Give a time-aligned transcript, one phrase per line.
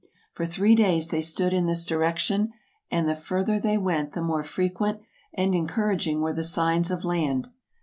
[0.33, 2.53] For three days they stood in this direction
[2.89, 4.99] and the further they went the more frequent
[5.31, 7.49] and encouraging were the signs of land.